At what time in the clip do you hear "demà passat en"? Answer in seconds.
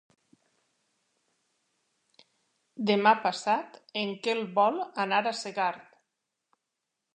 2.91-4.17